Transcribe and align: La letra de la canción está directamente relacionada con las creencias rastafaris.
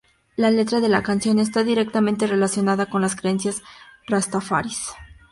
La 0.35 0.49
letra 0.49 0.79
de 0.79 0.89
la 0.89 1.03
canción 1.03 1.37
está 1.37 1.63
directamente 1.63 2.25
relacionada 2.25 2.87
con 2.87 3.03
las 3.03 3.15
creencias 3.15 3.61
rastafaris. 4.07 4.87